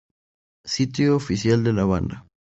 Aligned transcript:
Sitio 0.75 1.15
oficial 1.15 1.63
de 1.63 1.73
la 1.73 1.85
banda 1.85 2.25